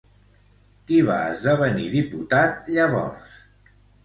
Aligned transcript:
Qui 0.87 1.01
va 1.09 1.17
esdevenir 1.33 1.85
diputat 1.97 2.67
llavors? 2.79 3.39